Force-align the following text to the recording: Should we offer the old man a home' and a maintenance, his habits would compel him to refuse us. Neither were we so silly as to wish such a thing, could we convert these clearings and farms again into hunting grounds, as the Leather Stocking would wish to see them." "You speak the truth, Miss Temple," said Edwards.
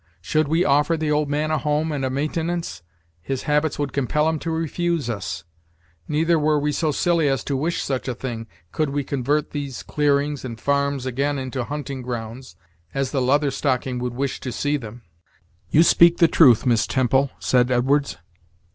Should 0.19 0.47
we 0.47 0.65
offer 0.65 0.97
the 0.97 1.11
old 1.11 1.29
man 1.29 1.51
a 1.51 1.59
home' 1.59 1.91
and 1.91 2.03
a 2.03 2.09
maintenance, 2.09 2.81
his 3.21 3.43
habits 3.43 3.77
would 3.77 3.93
compel 3.93 4.27
him 4.27 4.39
to 4.39 4.49
refuse 4.49 5.11
us. 5.11 5.43
Neither 6.07 6.39
were 6.39 6.57
we 6.59 6.71
so 6.71 6.91
silly 6.91 7.27
as 7.27 7.43
to 7.43 7.55
wish 7.55 7.83
such 7.83 8.07
a 8.07 8.15
thing, 8.15 8.47
could 8.71 8.89
we 8.89 9.03
convert 9.03 9.51
these 9.51 9.83
clearings 9.83 10.43
and 10.43 10.59
farms 10.59 11.05
again 11.05 11.37
into 11.37 11.63
hunting 11.65 12.01
grounds, 12.01 12.55
as 12.95 13.11
the 13.11 13.21
Leather 13.21 13.51
Stocking 13.51 13.99
would 13.99 14.15
wish 14.15 14.39
to 14.39 14.51
see 14.51 14.75
them." 14.75 15.03
"You 15.69 15.83
speak 15.83 16.17
the 16.17 16.27
truth, 16.27 16.65
Miss 16.65 16.87
Temple," 16.87 17.29
said 17.37 17.69
Edwards. 17.69 18.17